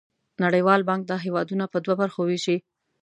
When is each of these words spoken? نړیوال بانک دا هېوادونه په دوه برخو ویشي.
نړیوال 0.43 0.81
بانک 0.89 1.01
دا 1.07 1.17
هېوادونه 1.25 1.65
په 1.69 1.77
دوه 1.83 1.95
برخو 2.01 2.21
ویشي. 2.25 2.57